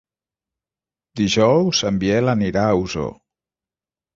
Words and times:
Dijous 1.21 1.81
en 1.91 1.99
Biel 2.05 2.33
anirà 2.33 2.67
a 2.71 2.75
Osor. 2.87 3.13